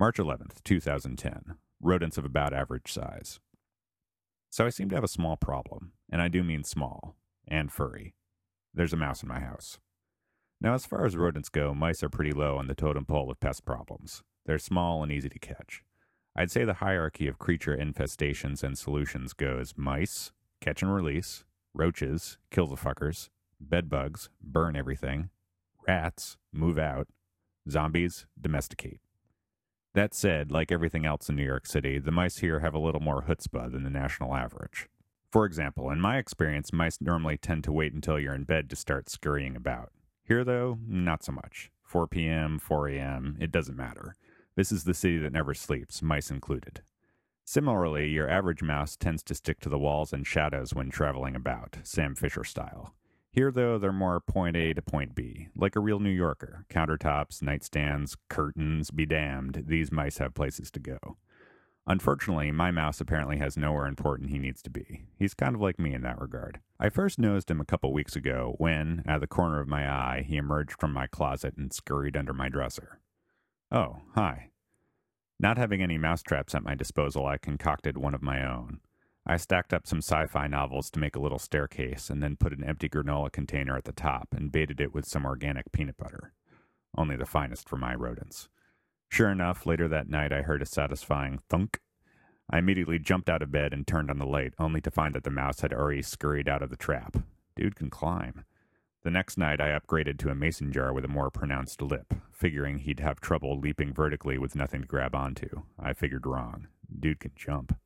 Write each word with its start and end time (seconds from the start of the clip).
March 0.00 0.18
11th, 0.18 0.62
2010. 0.62 1.56
Rodents 1.82 2.16
of 2.16 2.24
about 2.24 2.54
average 2.54 2.92
size. 2.92 3.40
So 4.48 4.64
I 4.64 4.68
seem 4.68 4.88
to 4.90 4.94
have 4.94 5.02
a 5.02 5.08
small 5.08 5.36
problem, 5.36 5.90
and 6.08 6.22
I 6.22 6.28
do 6.28 6.44
mean 6.44 6.62
small, 6.62 7.16
and 7.48 7.72
furry. 7.72 8.14
There's 8.72 8.92
a 8.92 8.96
mouse 8.96 9.24
in 9.24 9.28
my 9.28 9.40
house. 9.40 9.80
Now, 10.60 10.74
as 10.74 10.86
far 10.86 11.04
as 11.04 11.16
rodents 11.16 11.48
go, 11.48 11.74
mice 11.74 12.04
are 12.04 12.08
pretty 12.08 12.30
low 12.30 12.58
on 12.58 12.68
the 12.68 12.76
totem 12.76 13.06
pole 13.06 13.28
of 13.28 13.40
pest 13.40 13.64
problems. 13.64 14.22
They're 14.46 14.60
small 14.60 15.02
and 15.02 15.10
easy 15.10 15.30
to 15.30 15.38
catch. 15.40 15.82
I'd 16.36 16.52
say 16.52 16.64
the 16.64 16.74
hierarchy 16.74 17.26
of 17.26 17.40
creature 17.40 17.76
infestations 17.76 18.62
and 18.62 18.78
solutions 18.78 19.32
goes 19.32 19.74
mice, 19.76 20.30
catch 20.60 20.80
and 20.80 20.94
release, 20.94 21.42
roaches, 21.74 22.38
kill 22.52 22.68
the 22.68 22.76
fuckers, 22.76 23.30
bedbugs, 23.60 24.30
burn 24.40 24.76
everything, 24.76 25.30
rats, 25.88 26.36
move 26.52 26.78
out, 26.78 27.08
zombies, 27.68 28.26
domesticate. 28.40 29.00
That 29.94 30.14
said, 30.14 30.52
like 30.52 30.70
everything 30.70 31.06
else 31.06 31.28
in 31.28 31.36
New 31.36 31.44
York 31.44 31.66
City, 31.66 31.98
the 31.98 32.12
mice 32.12 32.38
here 32.38 32.60
have 32.60 32.74
a 32.74 32.78
little 32.78 33.00
more 33.00 33.22
chutzpah 33.22 33.72
than 33.72 33.84
the 33.84 33.90
national 33.90 34.34
average. 34.34 34.88
For 35.30 35.44
example, 35.44 35.90
in 35.90 36.00
my 36.00 36.18
experience, 36.18 36.72
mice 36.72 37.00
normally 37.00 37.36
tend 37.36 37.64
to 37.64 37.72
wait 37.72 37.92
until 37.92 38.18
you're 38.18 38.34
in 38.34 38.44
bed 38.44 38.70
to 38.70 38.76
start 38.76 39.10
scurrying 39.10 39.56
about. 39.56 39.90
Here, 40.22 40.44
though, 40.44 40.78
not 40.86 41.24
so 41.24 41.32
much. 41.32 41.70
4 41.82 42.06
p.m., 42.06 42.58
4 42.58 42.88
a.m., 42.88 43.36
it 43.40 43.50
doesn't 43.50 43.76
matter. 43.76 44.14
This 44.56 44.72
is 44.72 44.84
the 44.84 44.94
city 44.94 45.18
that 45.18 45.32
never 45.32 45.54
sleeps, 45.54 46.02
mice 46.02 46.30
included. 46.30 46.82
Similarly, 47.44 48.08
your 48.08 48.28
average 48.28 48.62
mouse 48.62 48.94
tends 48.94 49.22
to 49.22 49.34
stick 49.34 49.58
to 49.60 49.70
the 49.70 49.78
walls 49.78 50.12
and 50.12 50.26
shadows 50.26 50.74
when 50.74 50.90
traveling 50.90 51.34
about, 51.34 51.78
Sam 51.82 52.14
Fisher 52.14 52.44
style. 52.44 52.94
Here, 53.30 53.50
though, 53.52 53.78
they're 53.78 53.92
more 53.92 54.20
point 54.20 54.56
A 54.56 54.72
to 54.72 54.82
point 54.82 55.14
B, 55.14 55.48
like 55.54 55.76
a 55.76 55.80
real 55.80 56.00
New 56.00 56.10
Yorker. 56.10 56.64
Countertops, 56.70 57.40
nightstands, 57.40 58.16
curtains, 58.28 58.90
be 58.90 59.06
damned, 59.06 59.64
these 59.66 59.92
mice 59.92 60.18
have 60.18 60.34
places 60.34 60.70
to 60.72 60.80
go. 60.80 60.98
Unfortunately, 61.86 62.52
my 62.52 62.70
mouse 62.70 63.00
apparently 63.00 63.38
has 63.38 63.56
nowhere 63.56 63.86
important 63.86 64.28
he 64.28 64.38
needs 64.38 64.60
to 64.62 64.70
be. 64.70 65.04
He's 65.18 65.32
kind 65.32 65.54
of 65.54 65.60
like 65.60 65.78
me 65.78 65.94
in 65.94 66.02
that 66.02 66.20
regard. 66.20 66.60
I 66.78 66.90
first 66.90 67.18
nosed 67.18 67.50
him 67.50 67.62
a 67.62 67.64
couple 67.64 67.92
weeks 67.94 68.14
ago 68.14 68.54
when, 68.58 69.02
out 69.06 69.16
of 69.16 69.20
the 69.22 69.26
corner 69.26 69.60
of 69.60 69.68
my 69.68 69.90
eye, 69.90 70.24
he 70.26 70.36
emerged 70.36 70.78
from 70.78 70.92
my 70.92 71.06
closet 71.06 71.56
and 71.56 71.72
scurried 71.72 72.16
under 72.16 72.34
my 72.34 72.50
dresser. 72.50 73.00
Oh, 73.70 74.02
hi. 74.14 74.50
Not 75.40 75.56
having 75.56 75.82
any 75.82 75.96
mousetraps 75.96 76.54
at 76.54 76.62
my 76.62 76.74
disposal, 76.74 77.24
I 77.24 77.38
concocted 77.38 77.96
one 77.96 78.14
of 78.14 78.22
my 78.22 78.44
own. 78.44 78.80
I 79.30 79.36
stacked 79.36 79.74
up 79.74 79.86
some 79.86 79.98
sci 79.98 80.26
fi 80.26 80.46
novels 80.46 80.90
to 80.90 80.98
make 80.98 81.14
a 81.14 81.20
little 81.20 81.38
staircase 81.38 82.08
and 82.08 82.22
then 82.22 82.36
put 82.36 82.54
an 82.54 82.64
empty 82.64 82.88
granola 82.88 83.30
container 83.30 83.76
at 83.76 83.84
the 83.84 83.92
top 83.92 84.28
and 84.34 84.50
baited 84.50 84.80
it 84.80 84.94
with 84.94 85.04
some 85.04 85.26
organic 85.26 85.70
peanut 85.70 85.98
butter. 85.98 86.32
Only 86.96 87.14
the 87.14 87.26
finest 87.26 87.68
for 87.68 87.76
my 87.76 87.94
rodents. 87.94 88.48
Sure 89.10 89.28
enough, 89.28 89.66
later 89.66 89.86
that 89.86 90.08
night 90.08 90.32
I 90.32 90.40
heard 90.40 90.62
a 90.62 90.66
satisfying 90.66 91.40
thunk. 91.50 91.80
I 92.48 92.56
immediately 92.56 92.98
jumped 92.98 93.28
out 93.28 93.42
of 93.42 93.52
bed 93.52 93.74
and 93.74 93.86
turned 93.86 94.10
on 94.10 94.18
the 94.18 94.24
light, 94.24 94.54
only 94.58 94.80
to 94.80 94.90
find 94.90 95.14
that 95.14 95.24
the 95.24 95.30
mouse 95.30 95.60
had 95.60 95.74
already 95.74 96.00
scurried 96.00 96.48
out 96.48 96.62
of 96.62 96.70
the 96.70 96.76
trap. 96.76 97.18
Dude 97.54 97.76
can 97.76 97.90
climb. 97.90 98.44
The 99.04 99.10
next 99.10 99.36
night 99.36 99.60
I 99.60 99.78
upgraded 99.78 100.18
to 100.20 100.30
a 100.30 100.34
mason 100.34 100.72
jar 100.72 100.94
with 100.94 101.04
a 101.04 101.08
more 101.08 101.30
pronounced 101.30 101.82
lip, 101.82 102.14
figuring 102.32 102.78
he'd 102.78 103.00
have 103.00 103.20
trouble 103.20 103.58
leaping 103.58 103.92
vertically 103.92 104.38
with 104.38 104.56
nothing 104.56 104.80
to 104.80 104.86
grab 104.86 105.14
onto. 105.14 105.48
I 105.78 105.92
figured 105.92 106.26
wrong. 106.26 106.68
Dude 106.98 107.20
can 107.20 107.32
jump. 107.36 107.76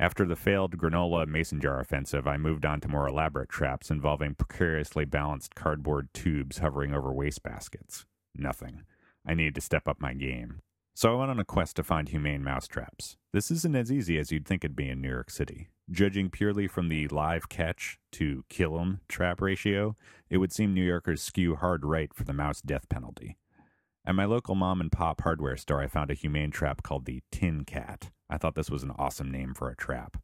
After 0.00 0.24
the 0.24 0.36
failed 0.36 0.78
granola 0.78 1.26
mason 1.26 1.60
jar 1.60 1.80
offensive, 1.80 2.26
I 2.26 2.36
moved 2.36 2.64
on 2.64 2.80
to 2.82 2.88
more 2.88 3.08
elaborate 3.08 3.48
traps 3.48 3.90
involving 3.90 4.34
precariously 4.34 5.04
balanced 5.04 5.56
cardboard 5.56 6.08
tubes 6.14 6.58
hovering 6.58 6.94
over 6.94 7.10
wastebaskets. 7.10 8.04
Nothing. 8.32 8.82
I 9.26 9.34
needed 9.34 9.56
to 9.56 9.60
step 9.60 9.88
up 9.88 10.00
my 10.00 10.14
game. 10.14 10.60
So 10.94 11.12
I 11.12 11.16
went 11.16 11.30
on 11.32 11.40
a 11.40 11.44
quest 11.44 11.76
to 11.76 11.82
find 11.82 12.08
humane 12.08 12.44
mousetraps. 12.44 13.16
This 13.32 13.50
isn't 13.50 13.74
as 13.76 13.90
easy 13.90 14.18
as 14.18 14.30
you'd 14.30 14.46
think 14.46 14.64
it'd 14.64 14.76
be 14.76 14.88
in 14.88 15.00
New 15.00 15.10
York 15.10 15.30
City. 15.30 15.68
Judging 15.90 16.30
purely 16.30 16.68
from 16.68 16.88
the 16.88 17.08
live 17.08 17.48
catch 17.48 17.98
to 18.12 18.44
kill 18.48 18.78
'em 18.78 19.00
trap 19.08 19.40
ratio, 19.40 19.96
it 20.30 20.38
would 20.38 20.52
seem 20.52 20.74
New 20.74 20.84
Yorkers 20.84 21.22
skew 21.22 21.56
hard 21.56 21.84
right 21.84 22.14
for 22.14 22.22
the 22.22 22.32
mouse 22.32 22.60
death 22.60 22.88
penalty. 22.88 23.36
At 24.04 24.14
my 24.14 24.26
local 24.26 24.54
mom 24.54 24.80
and 24.80 24.92
pop 24.92 25.22
hardware 25.22 25.56
store, 25.56 25.82
I 25.82 25.88
found 25.88 26.10
a 26.10 26.14
humane 26.14 26.52
trap 26.52 26.82
called 26.82 27.04
the 27.04 27.22
Tin 27.32 27.64
Cat. 27.64 28.10
I 28.30 28.38
thought 28.38 28.54
this 28.54 28.70
was 28.70 28.82
an 28.82 28.92
awesome 28.98 29.30
name 29.30 29.54
for 29.54 29.70
a 29.70 29.76
trap. 29.76 30.16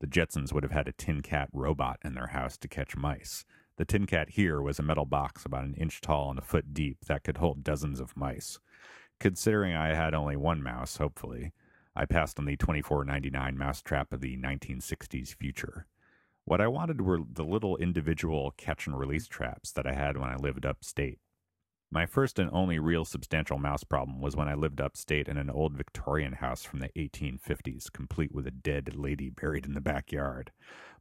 The 0.00 0.06
Jetsons 0.06 0.52
would 0.52 0.64
have 0.64 0.72
had 0.72 0.88
a 0.88 0.92
Tin 0.92 1.22
Cat 1.22 1.48
robot 1.52 2.00
in 2.04 2.14
their 2.14 2.28
house 2.28 2.56
to 2.58 2.68
catch 2.68 2.96
mice. 2.96 3.44
The 3.76 3.84
Tin 3.84 4.06
Cat 4.06 4.30
here 4.30 4.60
was 4.60 4.78
a 4.78 4.82
metal 4.82 5.06
box 5.06 5.44
about 5.44 5.64
an 5.64 5.74
inch 5.74 6.00
tall 6.00 6.30
and 6.30 6.38
a 6.38 6.42
foot 6.42 6.74
deep 6.74 7.04
that 7.06 7.22
could 7.22 7.36
hold 7.36 7.62
dozens 7.62 8.00
of 8.00 8.16
mice. 8.16 8.58
Considering 9.20 9.76
I 9.76 9.94
had 9.94 10.14
only 10.14 10.36
one 10.36 10.62
mouse, 10.62 10.96
hopefully, 10.96 11.52
I 11.94 12.04
passed 12.04 12.38
on 12.38 12.46
the 12.46 12.56
twenty-four 12.56 13.04
ninety-nine 13.04 13.56
mousetrap 13.56 14.12
of 14.12 14.20
the 14.20 14.36
1960s 14.36 15.34
future. 15.34 15.86
What 16.44 16.60
I 16.60 16.66
wanted 16.66 17.00
were 17.02 17.20
the 17.32 17.44
little 17.44 17.76
individual 17.76 18.52
catch 18.56 18.88
and 18.88 18.98
release 18.98 19.28
traps 19.28 19.70
that 19.72 19.86
I 19.86 19.92
had 19.92 20.16
when 20.16 20.28
I 20.28 20.36
lived 20.36 20.66
upstate. 20.66 21.20
My 21.94 22.06
first 22.06 22.38
and 22.38 22.48
only 22.54 22.78
real 22.78 23.04
substantial 23.04 23.58
mouse 23.58 23.84
problem 23.84 24.22
was 24.22 24.34
when 24.34 24.48
I 24.48 24.54
lived 24.54 24.80
upstate 24.80 25.28
in 25.28 25.36
an 25.36 25.50
old 25.50 25.74
Victorian 25.74 26.32
house 26.32 26.64
from 26.64 26.78
the 26.78 26.88
1850s, 26.96 27.92
complete 27.92 28.32
with 28.32 28.46
a 28.46 28.50
dead 28.50 28.94
lady 28.96 29.28
buried 29.28 29.66
in 29.66 29.74
the 29.74 29.80
backyard. 29.82 30.52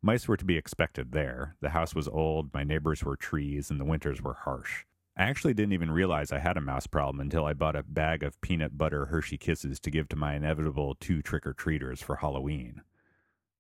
Mice 0.02 0.28
were 0.28 0.36
to 0.36 0.44
be 0.44 0.58
expected 0.58 1.14
there. 1.14 1.56
The 1.62 1.70
house 1.70 1.96
was 1.96 2.10
old, 2.10 2.54
my 2.54 2.66
neighbors 2.66 3.06
were 3.06 3.16
trees, 3.16 3.72
and 3.72 3.80
the 3.80 3.86
winters 3.86 4.22
were 4.22 4.34
harsh. 4.34 4.84
I 5.16 5.24
actually 5.24 5.54
didn't 5.54 5.72
even 5.72 5.92
realize 5.92 6.34
I 6.34 6.40
had 6.40 6.58
a 6.58 6.62
mouse 6.62 6.88
problem 6.88 7.22
until 7.22 7.46
I 7.46 7.54
bought 7.54 7.78
a 7.78 7.84
bag 7.84 8.22
of 8.22 8.42
peanut 8.42 8.78
butter 8.78 9.06
Hershey 9.06 9.38
Kisses 9.38 9.80
to 9.80 9.92
give 9.92 10.10
to 10.10 10.18
my 10.18 10.36
inevitable 10.36 10.96
two 10.96 11.22
trick 11.22 11.48
or 11.48 11.54
treaters 11.54 12.02
for 12.02 12.18
Halloween. 12.18 12.82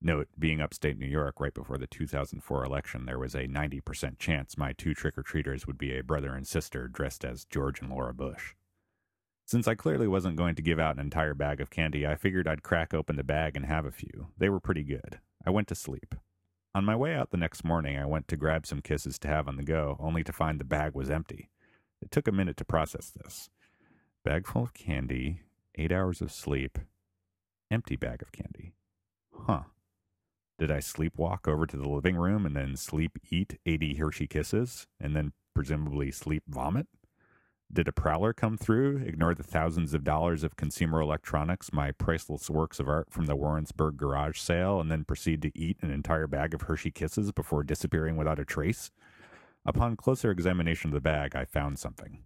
Note, 0.03 0.29
being 0.39 0.62
upstate 0.62 0.97
New 0.97 1.06
York 1.06 1.39
right 1.39 1.53
before 1.53 1.78
the 1.78 1.85
2004 1.85 2.66
election, 2.66 3.06
there 3.06 3.19
was 3.19 3.35
a 3.35 3.47
90% 3.47 4.17
chance 4.17 4.57
my 4.57 4.73
two 4.73 4.95
trick 4.95 5.16
or 5.16 5.22
treaters 5.22 5.67
would 5.67 5.78
be 5.78 5.95
a 5.95 6.03
brother 6.03 6.34
and 6.34 6.47
sister 6.47 6.88
dressed 6.88 7.23
as 7.23 7.45
George 7.45 7.81
and 7.81 7.89
Laura 7.91 8.11
Bush. 8.11 8.56
Since 9.45 9.67
I 9.67 9.75
clearly 9.75 10.07
wasn't 10.07 10.38
going 10.38 10.56
to 10.56 10.61
give 10.63 10.79
out 10.79 10.95
an 10.95 11.01
entire 11.01 11.35
bag 11.35 11.61
of 11.61 11.69
candy, 11.69 12.07
I 12.07 12.16
figured 12.16 12.47
I'd 12.47 12.63
crack 12.63 12.95
open 12.95 13.16
the 13.16 13.23
bag 13.23 13.56
and 13.56 13.67
have 13.67 13.85
a 13.85 13.91
few. 13.91 14.29
They 14.40 14.50
were 14.50 14.59
pretty 14.59 14.84
good. 14.84 15.19
I 15.45 15.51
went 15.51 15.67
to 15.67 15.75
sleep. 15.75 16.16
On 16.73 16.84
my 16.84 16.95
way 16.95 17.13
out 17.13 17.29
the 17.29 17.38
next 17.38 17.63
morning, 17.63 17.97
I 17.97 18.06
went 18.06 18.28
to 18.29 18.38
grab 18.38 18.66
some 18.66 18.81
kisses 18.81 19.19
to 19.19 19.28
have 19.28 19.47
on 19.47 19.57
the 19.57 19.63
go, 19.63 19.97
only 20.00 20.23
to 20.23 20.34
find 20.34 20.59
the 20.59 20.63
bag 20.63 20.95
was 20.95 21.11
empty. 21.11 21.50
It 22.01 22.09
took 22.09 22.28
a 22.28 22.31
minute 22.31 22.57
to 22.57 22.66
process 22.66 23.11
this. 23.11 23.50
Bag 24.23 24.47
full 24.47 24.63
of 24.63 24.73
candy, 24.73 25.41
eight 25.75 25.91
hours 25.91 26.22
of 26.22 26.31
sleep, 26.31 26.79
empty 27.69 27.95
bag 27.95 28.23
of 28.23 28.31
candy. 28.31 28.73
Huh. 29.31 29.63
Did 30.61 30.69
I 30.69 30.77
sleepwalk 30.77 31.47
over 31.47 31.66
to 31.66 31.75
the 31.75 31.89
living 31.89 32.16
room 32.16 32.45
and 32.45 32.55
then 32.55 32.75
sleep 32.75 33.17
eat 33.31 33.57
80 33.66 33.95
Hershey 33.95 34.27
kisses 34.27 34.85
and 34.99 35.16
then 35.16 35.33
presumably 35.55 36.11
sleep 36.11 36.44
vomit? 36.47 36.85
Did 37.73 37.88
a 37.88 37.91
prowler 37.91 38.31
come 38.31 38.57
through, 38.57 38.97
ignore 38.97 39.33
the 39.33 39.41
thousands 39.41 39.95
of 39.95 40.03
dollars 40.03 40.44
of 40.44 40.57
consumer 40.57 41.01
electronics, 41.01 41.73
my 41.73 41.91
priceless 41.91 42.47
works 42.47 42.79
of 42.79 42.88
art 42.88 43.07
from 43.09 43.25
the 43.25 43.35
Warrensburg 43.35 43.97
garage 43.97 44.38
sale, 44.38 44.79
and 44.79 44.91
then 44.91 45.03
proceed 45.03 45.41
to 45.41 45.57
eat 45.57 45.77
an 45.81 45.89
entire 45.89 46.27
bag 46.27 46.53
of 46.53 46.61
Hershey 46.61 46.91
kisses 46.91 47.31
before 47.31 47.63
disappearing 47.63 48.16
without 48.16 48.38
a 48.38 48.45
trace? 48.45 48.91
Upon 49.66 49.95
closer 49.95 50.29
examination 50.29 50.91
of 50.91 50.93
the 50.93 51.01
bag, 51.01 51.35
I 51.35 51.45
found 51.45 51.79
something. 51.79 52.19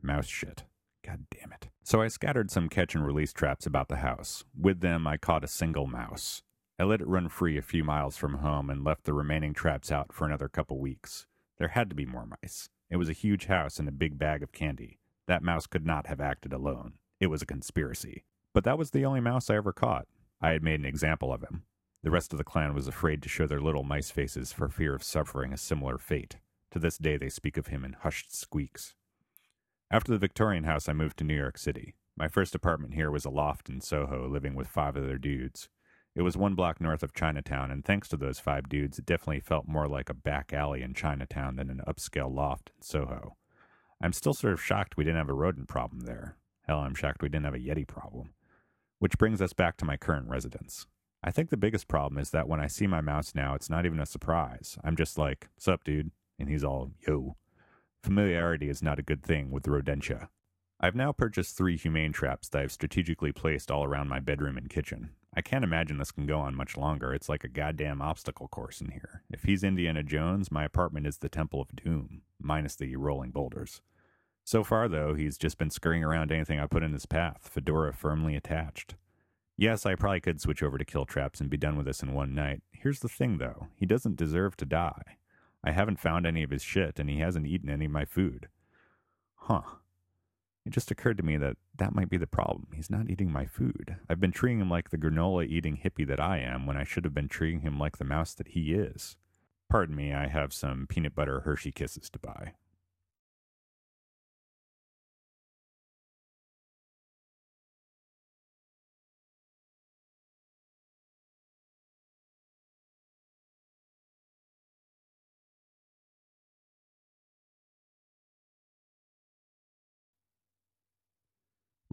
Mouse 0.00 0.28
shit. 0.28 0.64
God 1.04 1.26
damn 1.30 1.52
it. 1.52 1.68
So 1.84 2.00
I 2.00 2.08
scattered 2.08 2.50
some 2.50 2.70
catch 2.70 2.94
and 2.94 3.04
release 3.06 3.34
traps 3.34 3.66
about 3.66 3.88
the 3.88 3.96
house. 3.96 4.44
With 4.58 4.80
them, 4.80 5.06
I 5.06 5.18
caught 5.18 5.44
a 5.44 5.48
single 5.48 5.86
mouse. 5.86 6.42
I 6.82 6.84
let 6.84 7.00
it 7.00 7.06
run 7.06 7.28
free 7.28 7.56
a 7.56 7.62
few 7.62 7.84
miles 7.84 8.16
from 8.16 8.38
home 8.38 8.68
and 8.68 8.82
left 8.82 9.04
the 9.04 9.12
remaining 9.12 9.54
traps 9.54 9.92
out 9.92 10.12
for 10.12 10.24
another 10.24 10.48
couple 10.48 10.80
weeks. 10.80 11.28
There 11.56 11.68
had 11.68 11.88
to 11.90 11.94
be 11.94 12.04
more 12.04 12.26
mice. 12.26 12.70
It 12.90 12.96
was 12.96 13.08
a 13.08 13.12
huge 13.12 13.46
house 13.46 13.78
and 13.78 13.88
a 13.88 13.92
big 13.92 14.18
bag 14.18 14.42
of 14.42 14.50
candy. 14.50 14.98
That 15.28 15.44
mouse 15.44 15.68
could 15.68 15.86
not 15.86 16.08
have 16.08 16.20
acted 16.20 16.52
alone. 16.52 16.94
It 17.20 17.28
was 17.28 17.40
a 17.40 17.46
conspiracy. 17.46 18.24
But 18.52 18.64
that 18.64 18.78
was 18.78 18.90
the 18.90 19.04
only 19.04 19.20
mouse 19.20 19.48
I 19.48 19.58
ever 19.58 19.72
caught. 19.72 20.08
I 20.40 20.50
had 20.50 20.64
made 20.64 20.80
an 20.80 20.84
example 20.84 21.32
of 21.32 21.44
him. 21.44 21.62
The 22.02 22.10
rest 22.10 22.32
of 22.32 22.38
the 22.38 22.42
clan 22.42 22.74
was 22.74 22.88
afraid 22.88 23.22
to 23.22 23.28
show 23.28 23.46
their 23.46 23.60
little 23.60 23.84
mice 23.84 24.10
faces 24.10 24.52
for 24.52 24.68
fear 24.68 24.92
of 24.92 25.04
suffering 25.04 25.52
a 25.52 25.58
similar 25.58 25.98
fate. 25.98 26.38
To 26.72 26.80
this 26.80 26.98
day, 26.98 27.16
they 27.16 27.28
speak 27.28 27.56
of 27.56 27.68
him 27.68 27.84
in 27.84 27.92
hushed 27.92 28.34
squeaks. 28.34 28.96
After 29.88 30.10
the 30.10 30.18
Victorian 30.18 30.64
house, 30.64 30.88
I 30.88 30.94
moved 30.94 31.18
to 31.18 31.24
New 31.24 31.38
York 31.38 31.58
City. 31.58 31.94
My 32.16 32.26
first 32.26 32.56
apartment 32.56 32.94
here 32.94 33.12
was 33.12 33.24
a 33.24 33.30
loft 33.30 33.68
in 33.68 33.80
Soho, 33.80 34.28
living 34.28 34.56
with 34.56 34.66
five 34.66 34.96
other 34.96 35.16
dudes. 35.16 35.68
It 36.14 36.22
was 36.22 36.36
one 36.36 36.54
block 36.54 36.80
north 36.80 37.02
of 37.02 37.14
Chinatown, 37.14 37.70
and 37.70 37.84
thanks 37.84 38.08
to 38.08 38.18
those 38.18 38.38
five 38.38 38.68
dudes, 38.68 38.98
it 38.98 39.06
definitely 39.06 39.40
felt 39.40 39.66
more 39.66 39.88
like 39.88 40.10
a 40.10 40.14
back 40.14 40.52
alley 40.52 40.82
in 40.82 40.92
Chinatown 40.92 41.56
than 41.56 41.70
an 41.70 41.80
upscale 41.88 42.32
loft 42.32 42.70
in 42.76 42.82
Soho. 42.82 43.36
I'm 44.02 44.12
still 44.12 44.34
sort 44.34 44.52
of 44.52 44.62
shocked 44.62 44.96
we 44.96 45.04
didn't 45.04 45.18
have 45.18 45.30
a 45.30 45.34
rodent 45.34 45.68
problem 45.68 46.00
there. 46.00 46.36
Hell, 46.66 46.80
I'm 46.80 46.94
shocked 46.94 47.22
we 47.22 47.28
didn't 47.28 47.46
have 47.46 47.54
a 47.54 47.58
Yeti 47.58 47.86
problem. 47.86 48.34
Which 48.98 49.16
brings 49.16 49.40
us 49.40 49.52
back 49.52 49.76
to 49.78 49.84
my 49.84 49.96
current 49.96 50.28
residence. 50.28 50.86
I 51.24 51.30
think 51.30 51.50
the 51.50 51.56
biggest 51.56 51.88
problem 51.88 52.18
is 52.18 52.30
that 52.30 52.48
when 52.48 52.60
I 52.60 52.66
see 52.66 52.86
my 52.86 53.00
mouse 53.00 53.34
now, 53.34 53.54
it's 53.54 53.70
not 53.70 53.86
even 53.86 54.00
a 54.00 54.06
surprise. 54.06 54.76
I'm 54.84 54.96
just 54.96 55.16
like, 55.16 55.48
sup, 55.56 55.82
dude? 55.84 56.10
And 56.38 56.48
he's 56.48 56.64
all, 56.64 56.90
yo. 57.06 57.36
Familiarity 58.02 58.68
is 58.68 58.82
not 58.82 58.98
a 58.98 59.02
good 59.02 59.22
thing 59.22 59.50
with 59.50 59.64
rodentia. 59.64 60.28
I've 60.80 60.96
now 60.96 61.12
purchased 61.12 61.56
three 61.56 61.76
humane 61.76 62.12
traps 62.12 62.48
that 62.48 62.62
I've 62.62 62.72
strategically 62.72 63.30
placed 63.30 63.70
all 63.70 63.84
around 63.84 64.08
my 64.08 64.18
bedroom 64.18 64.58
and 64.58 64.68
kitchen. 64.68 65.10
I 65.34 65.40
can't 65.40 65.64
imagine 65.64 65.96
this 65.96 66.12
can 66.12 66.26
go 66.26 66.40
on 66.40 66.54
much 66.54 66.76
longer. 66.76 67.14
It's 67.14 67.28
like 67.28 67.42
a 67.42 67.48
goddamn 67.48 68.02
obstacle 68.02 68.48
course 68.48 68.80
in 68.80 68.90
here. 68.90 69.22
If 69.30 69.44
he's 69.44 69.64
Indiana 69.64 70.02
Jones, 70.02 70.52
my 70.52 70.64
apartment 70.64 71.06
is 71.06 71.18
the 71.18 71.30
Temple 71.30 71.62
of 71.62 71.74
Doom, 71.74 72.22
minus 72.38 72.76
the 72.76 72.94
rolling 72.96 73.30
boulders. 73.30 73.80
So 74.44 74.62
far, 74.62 74.88
though, 74.88 75.14
he's 75.14 75.38
just 75.38 75.56
been 75.56 75.70
scurrying 75.70 76.04
around 76.04 76.32
anything 76.32 76.60
I 76.60 76.66
put 76.66 76.82
in 76.82 76.92
his 76.92 77.06
path, 77.06 77.48
fedora 77.50 77.94
firmly 77.94 78.36
attached. 78.36 78.96
Yes, 79.56 79.86
I 79.86 79.94
probably 79.94 80.20
could 80.20 80.40
switch 80.40 80.62
over 80.62 80.76
to 80.76 80.84
kill 80.84 81.04
traps 81.06 81.40
and 81.40 81.48
be 81.48 81.56
done 81.56 81.76
with 81.76 81.86
this 81.86 82.02
in 82.02 82.12
one 82.12 82.34
night. 82.34 82.62
Here's 82.72 83.00
the 83.00 83.08
thing, 83.08 83.38
though 83.38 83.68
he 83.76 83.86
doesn't 83.86 84.16
deserve 84.16 84.56
to 84.58 84.66
die. 84.66 85.16
I 85.64 85.70
haven't 85.70 86.00
found 86.00 86.26
any 86.26 86.42
of 86.42 86.50
his 86.50 86.62
shit, 86.62 86.98
and 86.98 87.08
he 87.08 87.20
hasn't 87.20 87.46
eaten 87.46 87.70
any 87.70 87.84
of 87.84 87.90
my 87.92 88.04
food. 88.04 88.48
Huh. 89.36 89.62
It 90.64 90.70
just 90.70 90.90
occurred 90.90 91.16
to 91.16 91.24
me 91.24 91.36
that 91.38 91.56
that 91.76 91.94
might 91.94 92.08
be 92.08 92.16
the 92.16 92.26
problem. 92.26 92.68
He's 92.74 92.90
not 92.90 93.10
eating 93.10 93.32
my 93.32 93.46
food. 93.46 93.96
I've 94.08 94.20
been 94.20 94.30
treating 94.30 94.60
him 94.60 94.70
like 94.70 94.90
the 94.90 94.98
granola 94.98 95.46
eating 95.46 95.80
hippie 95.82 96.06
that 96.06 96.20
I 96.20 96.38
am 96.38 96.66
when 96.66 96.76
I 96.76 96.84
should 96.84 97.04
have 97.04 97.14
been 97.14 97.28
treating 97.28 97.60
him 97.60 97.78
like 97.78 97.98
the 97.98 98.04
mouse 98.04 98.34
that 98.34 98.48
he 98.48 98.72
is. 98.72 99.16
Pardon 99.68 99.96
me, 99.96 100.12
I 100.12 100.28
have 100.28 100.52
some 100.52 100.86
peanut 100.86 101.14
butter 101.14 101.40
Hershey 101.40 101.72
kisses 101.72 102.08
to 102.10 102.18
buy. 102.18 102.52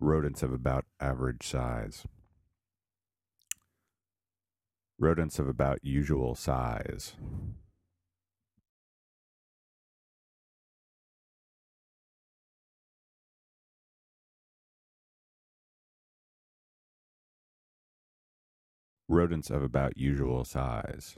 Rodents 0.01 0.43
of 0.43 0.53
about 0.53 0.85
average 1.01 1.45
size. 1.45 2.05
Rodents 4.97 5.39
of 5.39 5.47
about 5.49 5.79
usual 5.83 6.35
size. 6.35 7.15
Rodents 19.09 19.49
of 19.49 19.63
about 19.63 19.97
usual 19.97 20.45
size. 20.45 21.17